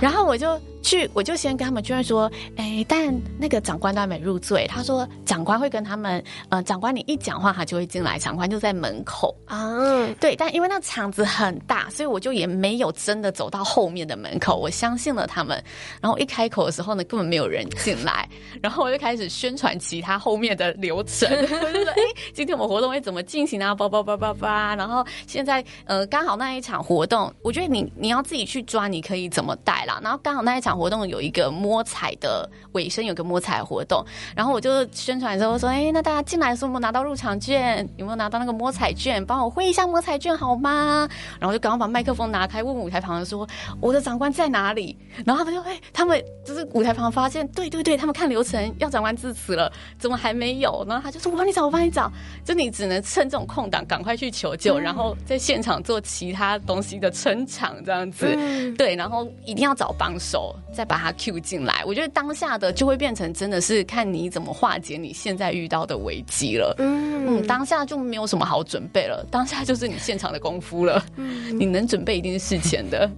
[0.00, 0.58] 然后我就。
[0.82, 4.56] 去，我就先跟他们确认说，哎、欸，但那个长官都还没入座。
[4.68, 10.06] 他说，长官会跟他们，呃，长官你一讲话，他就会进来，长官就在门口啊。
[10.20, 14.56] 对，但因为那场子很大，所以我就也没有真的走到后面的门口。
[14.56, 15.60] 我相信了他们，
[16.00, 18.28] 然后一开口的时候呢，根本没有人进来，
[18.62, 23.74] 然后我就开始宣传其他后面的流程，我就说，哎、欸，今天我们活动会怎么进行啊？
[23.74, 24.76] 叭叭叭叭叭。
[24.76, 29.98] 然后现在，呃，刚好那一场活动，我觉得你你要自己去抓，你可以怎么带啦。
[30.00, 30.76] 然后刚好那一场。
[30.76, 34.04] 活动有一个摸彩的尾声，有个摸彩活动，
[34.36, 37.88] 然后我就宣传的时候说：“哎、那大家进来的时候有没有拿到入场券？
[37.96, 39.24] 有没有拿到那个摸彩券？
[39.24, 41.08] 帮我挥一下摸彩券好吗？”
[41.40, 43.48] 然后就赶快把麦克风拿开，问舞台旁的说
[43.80, 44.94] ：“我的长官在哪里？”
[45.24, 52.12] 然后他们就：“哎、他们就是舞台旁发现，对对对，他们看流程要长官致辞了，怎么还没有？”然后他就说：“我帮你找，我帮你找。”
[52.44, 58.26] 就你只能趁这种空档赶快去求救，嗯、然后在现场做其他东西的撑场这样子。
[58.36, 60.54] 嗯、对，然后一定要找帮手。
[60.72, 66.74] 再把他 cue 进来，我觉得当下的就会变成真的是看你怎么化解你现在遇到的危机了。
[66.78, 71.02] 嗯嗯，当下就没有什么好准备了，当下就是你现场的功夫了。
[71.16, 73.10] 嗯，你能准备一定是事前的。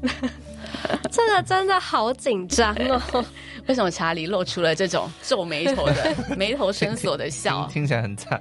[1.10, 3.24] 这个真的好紧张哦！
[3.66, 7.66] 为什么查理露出了这种皱眉头的 眉头深锁的笑？
[7.72, 8.40] 听起来很惨。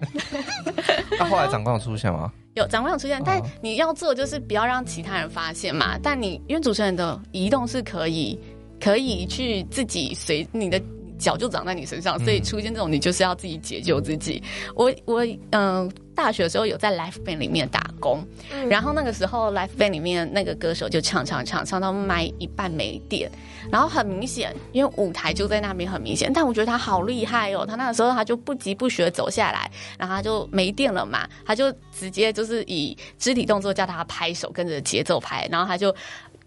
[1.17, 2.32] 那后来长官有出现吗？
[2.55, 5.97] 有长官有出现，但你要做就是不要让其他人发现嘛。
[6.01, 8.39] 但你因为主持人的移动是可以。
[8.80, 10.80] 可以去自己随你的
[11.18, 14.41] 脚就长在你身上，所以出现这种你就是要自己解救自己。
[14.76, 18.26] 我我嗯、呃，大学的时候有在 l i f e band 里面打工，
[18.70, 23.30] 然后那个时候 l i f e band 里面那个歌手就唱唱唱唱到麦一半没电，
[23.72, 35.93] 然后很明显，因为舞台就在那边很明显，但我觉得他好厉害哦，他那个时候他就不疾不徐的走下来，然后他就没电了嘛，他就直接就是以肢体动作叫他拍手，跟着节奏拍，然后他就。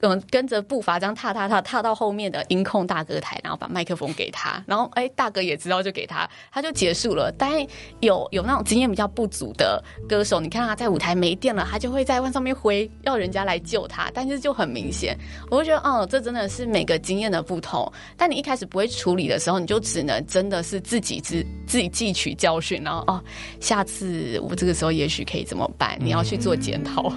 [0.01, 7.31] 嗯，跟着步伐这样踏踏踏踏到后面的音控大哥台，然后把麦克风给他，然后哎、大哥也知道就给他，他就结束了。
[7.37, 7.65] 但
[8.01, 15.17] 有有那种经验比较不足的歌手，你看他在舞台没电了，他就会在往上面挥，要人家来救他，但是就很明显，
[15.51, 17.91] 我就觉得哦，这真的是每个经验的不同。
[18.17, 23.23] 但你一开始不会处理的时候，你就只能真的是自己自自己汲取教训，然后哦，
[23.61, 25.99] 下次我这个时候也许可以怎么办？
[26.01, 27.13] 你要去做检讨。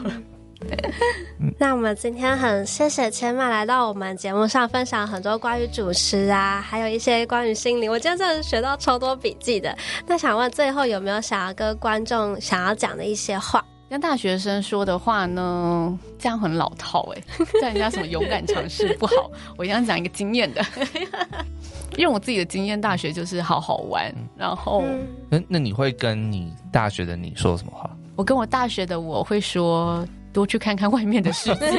[1.60, 7.90] 那我们今天很谢谢千麦来到我们节目上分享很多关于主持啊，还有一些关于心灵。
[7.92, 9.76] 我今天真的学到超多笔记的。
[10.08, 13.64] 那想问最后有没有想要跟观众想要讲的一些话？
[13.90, 16.00] 跟大学生说的话呢？
[16.18, 19.30] 这样很老套哎、欸，叫人家什么勇敢尝试不好。
[19.56, 20.66] 我一样讲一个经验的，
[21.96, 24.12] 因为我自己的经验，大学就是好好玩。
[24.36, 24.84] 然后，
[25.30, 27.88] 那那你会跟你大学的你说什么话？
[28.16, 30.04] 我跟我大学的我会说。
[30.34, 31.66] 多去看看外面的世界。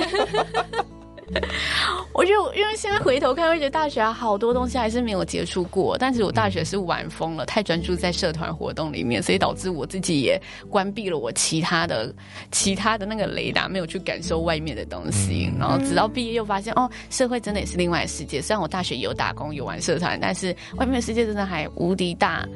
[2.13, 5.99] 我就因为现在回头看，会觉得大学好多东西还是没有接触过。
[5.99, 10.41] 但是我大学是玩疯了，太专注在社团活动里面，所以导致我自己也
[10.71, 12.15] 关闭了我其他的、
[12.53, 15.51] 其他的那个雷达，没有去感受外面的东西。
[15.59, 18.41] 然后直到毕业又发现，哦，社会真的也是另外的世界。
[18.41, 22.47] 虽然我大学有打工有玩社团，但是外面的世界真的还无敌大。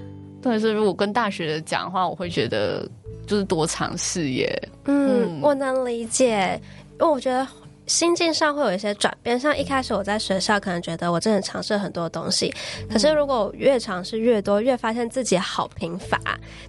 [0.40, 2.88] 特别是如果跟大学讲的讲话，我会觉得。
[3.28, 6.60] 就是多尝试耶，嗯，我能理解，
[6.98, 7.46] 因为我觉得
[7.86, 9.38] 心境上会有一些转变。
[9.38, 12.52] 像一开始我在学校，可能觉得我真的尝试很多东西，
[12.90, 16.18] 可是如果越尝试越多，越发现自己好贫乏。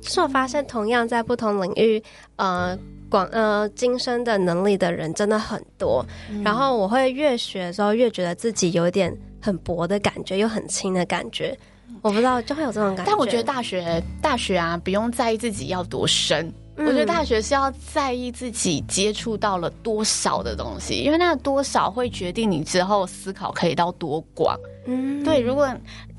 [0.02, 2.02] 就是我发现，同样在不同领域，
[2.36, 2.78] 呃，
[3.10, 6.06] 广呃精深的能力的人真的很多。
[6.44, 11.58] 然后我会越学的时候，越觉得自己有点很薄的感觉，又很轻的感觉。
[12.02, 13.12] 我不知道，就会有这种感觉。
[13.12, 16.52] 但我觉得大学，大学啊，不用在意自己要多深。
[16.78, 24.58] 嗯、我觉得大学是要在意自己接触到了多少的东西，因为那多少会决定你之后思考可以到多广。
[24.86, 25.42] 嗯，对。
[25.42, 25.68] 如果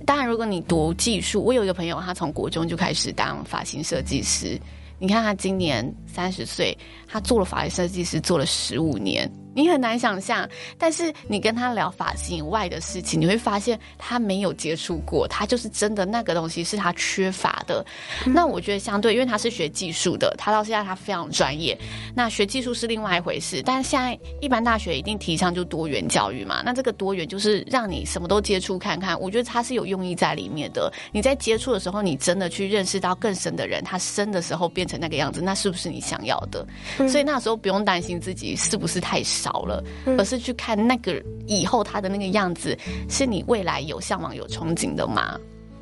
[0.05, 4.61] 当然，如果你读技术，我有一个朋友，他从国中就开始当发型设计师。
[4.99, 6.77] 你看他今年三十岁，
[7.09, 9.31] 他做了发型设计师做了十五年。
[9.55, 10.49] 你很难想象。
[10.79, 17.85] 但是你跟他聊发型以外的事情，你会发现他没有接触过，他就是真的那个东西是他缺乏的。
[18.27, 21.77] 嗯、那我觉得相对，因为他是学技术的，他到现在他非常专业。
[22.15, 26.63] 那学技术是另外一回事，但是现在一般大学一定提倡就多元教育嘛。
[26.65, 30.93] 那这个多元就是让你什么都接触看看，我觉得他是有用意在里面的。
[31.13, 36.67] 你在接触的时候，你真的去认识到更深的人，他深的时候变成那个样子，那是不是你想要的？
[36.99, 42.77] 嗯、所以那时候不用担心自己是不是太少了，嗯、而是去看那个以后他的那个样子，
[43.09, 45.39] 是你未来有向往、有憧憬的吗？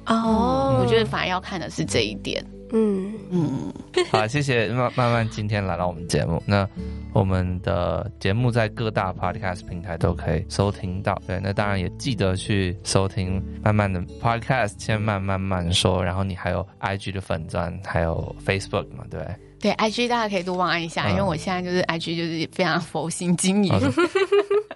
[0.06, 2.44] 哦、嗯，我觉得反而要看的是这一点。
[2.70, 3.72] 嗯嗯，
[4.10, 6.42] 好，谢谢慢慢慢今天来到我们节目。
[6.44, 6.68] 那
[7.14, 11.18] 我们的节目在各大 podcast 平台都可以收听到。
[11.26, 16.04] 对，那当然也记得去收听慢慢的 podcast，千慢慢慢说。
[16.04, 19.04] 然后你还有 IG 的粉钻，还有 Facebook 嘛？
[19.10, 19.20] 对。
[19.60, 23.72] 对，IG 大家可以多望一下，嗯、因为我现在就是 IG 就是非常佛心经营。
[23.72, 23.80] 哦、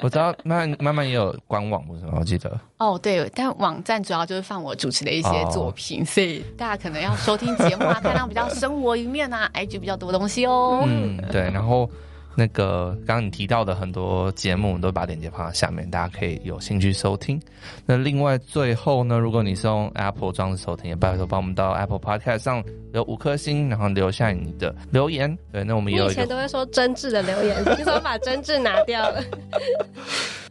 [0.02, 2.14] 我知道慢慢慢慢也有官网，不是吗？
[2.18, 2.58] 我记得。
[2.78, 10.82] 哦，对，但网站主要就是放我主持的一些作品，哦、所以大家可能要收听节目啊，看到比较生活一面啊，IG 比较多东西哦。
[10.86, 11.88] 嗯，对，然后。
[12.34, 17.40] 那个刚刚你提到的很多节目，我们都把链接放在下面，大家可以有兴趣收听。
[17.86, 25.36] 那另外最后呢，如果你是用 Apple 装置收听，也拜托帮我们到 Apple Podcast 上留五颗星，然后留下你的留言。
[25.52, 29.22] 对，那我们也有以前都会说真挚的留言，听说把真挚拿掉了。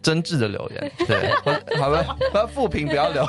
[0.01, 1.29] 真挚的留言，对，
[1.77, 3.23] 好了，不要负评不要留。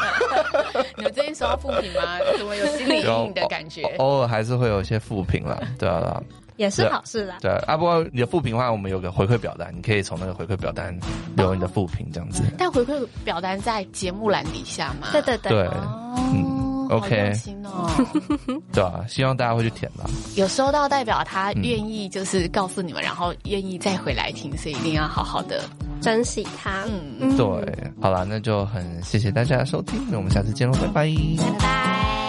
[0.96, 2.18] 你们最近收到负评吗？
[2.38, 3.82] 怎么有心理阴影的感觉？
[3.98, 6.22] 偶尔还是会有一些负评啦，对啊。
[6.62, 7.38] 也是好事啦。
[7.40, 10.96] 对啊，不过你的复评的话，我们有个回馈表单，你可以从那个回馈表单
[11.36, 12.42] 留你的复评，这样子。
[12.56, 15.08] 但回馈表单在节目栏底下嘛？
[15.12, 15.50] 对对对。
[15.50, 15.68] 对，
[16.16, 17.32] 嗯，OK。
[17.64, 17.90] 哦，
[18.72, 20.04] 对啊，希望大家会去填吧。
[20.36, 25.62] 有收到代表他愿意就是告诉你们，然后愿意再回来听，所以一定要好好的
[26.00, 26.84] 珍惜他。
[27.18, 32.21] 嗯，对，好了，那就很谢谢大家的收听，那我们下次见喽，拜拜，拜拜。